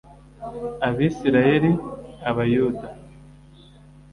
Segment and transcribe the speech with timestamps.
[0.87, 1.81] Abisirayeli ab
[2.29, 2.87] Abayuda